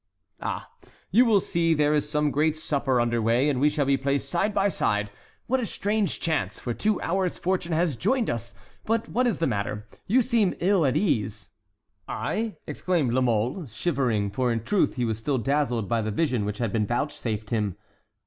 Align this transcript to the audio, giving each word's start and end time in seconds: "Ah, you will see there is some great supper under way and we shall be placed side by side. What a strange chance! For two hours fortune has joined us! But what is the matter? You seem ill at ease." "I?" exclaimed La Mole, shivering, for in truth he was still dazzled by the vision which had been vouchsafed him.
"Ah, 0.41 0.67
you 1.11 1.25
will 1.25 1.39
see 1.39 1.75
there 1.75 1.93
is 1.93 2.09
some 2.09 2.31
great 2.31 2.55
supper 2.57 2.99
under 2.99 3.21
way 3.21 3.47
and 3.47 3.59
we 3.61 3.69
shall 3.69 3.85
be 3.85 3.97
placed 3.97 4.27
side 4.27 4.51
by 4.51 4.67
side. 4.67 5.11
What 5.45 5.59
a 5.59 5.65
strange 5.67 6.19
chance! 6.19 6.59
For 6.59 6.73
two 6.73 6.99
hours 7.01 7.37
fortune 7.37 7.73
has 7.73 7.95
joined 7.95 8.27
us! 8.27 8.55
But 8.83 9.09
what 9.09 9.27
is 9.27 9.37
the 9.37 9.45
matter? 9.45 9.85
You 10.07 10.23
seem 10.23 10.55
ill 10.59 10.87
at 10.87 10.97
ease." 10.97 11.51
"I?" 12.07 12.55
exclaimed 12.65 13.13
La 13.13 13.21
Mole, 13.21 13.67
shivering, 13.67 14.31
for 14.31 14.51
in 14.51 14.63
truth 14.63 14.95
he 14.95 15.05
was 15.05 15.19
still 15.19 15.37
dazzled 15.37 15.87
by 15.87 16.01
the 16.01 16.09
vision 16.09 16.45
which 16.45 16.57
had 16.57 16.73
been 16.73 16.87
vouchsafed 16.87 17.51
him. 17.51 17.77